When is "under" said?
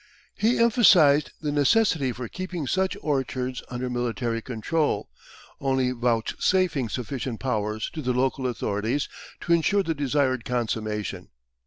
3.69-3.87